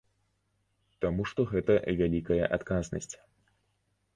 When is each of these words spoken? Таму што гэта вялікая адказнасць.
Таму 1.03 1.27
што 1.31 1.45
гэта 1.51 1.73
вялікая 1.99 2.43
адказнасць. 2.59 3.13